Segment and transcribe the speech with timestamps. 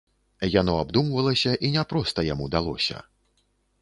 [0.61, 2.97] Яно абдумвалася і няпроста яму далося.